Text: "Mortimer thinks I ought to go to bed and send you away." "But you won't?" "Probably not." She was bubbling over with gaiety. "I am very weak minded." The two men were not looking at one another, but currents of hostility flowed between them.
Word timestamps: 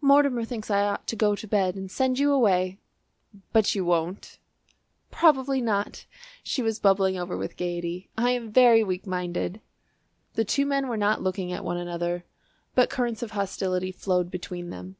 "Mortimer 0.00 0.46
thinks 0.46 0.70
I 0.70 0.80
ought 0.80 1.06
to 1.08 1.14
go 1.14 1.36
to 1.36 1.46
bed 1.46 1.74
and 1.76 1.90
send 1.90 2.18
you 2.18 2.32
away." 2.32 2.78
"But 3.52 3.74
you 3.74 3.84
won't?" 3.84 4.38
"Probably 5.10 5.60
not." 5.60 6.06
She 6.42 6.62
was 6.62 6.78
bubbling 6.78 7.18
over 7.18 7.36
with 7.36 7.58
gaiety. 7.58 8.08
"I 8.16 8.30
am 8.30 8.50
very 8.50 8.82
weak 8.82 9.06
minded." 9.06 9.60
The 10.36 10.44
two 10.46 10.64
men 10.64 10.88
were 10.88 10.96
not 10.96 11.20
looking 11.22 11.52
at 11.52 11.66
one 11.66 11.76
another, 11.76 12.24
but 12.74 12.88
currents 12.88 13.22
of 13.22 13.32
hostility 13.32 13.92
flowed 13.92 14.30
between 14.30 14.70
them. 14.70 14.96